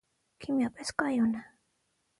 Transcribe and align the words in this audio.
Քիմիապես 0.45 0.93
կայուն 1.03 1.39
է։ 1.45 1.47